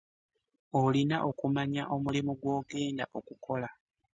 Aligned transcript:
Olina 0.81 1.17
okumanya 1.29 1.83
omulimu 1.95 2.31
gw'ogenda 2.41 3.03
okukola. 3.17 3.67